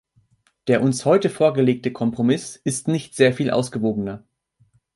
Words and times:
Der 0.65 0.81
uns 0.81 1.05
heute 1.05 1.29
vorgelegte 1.29 1.93
Kompromiss 1.93 2.55
ist 2.55 2.87
nicht 2.87 3.15
sehr 3.15 3.33
viel 3.33 3.51
ausgewogener. 3.51 4.23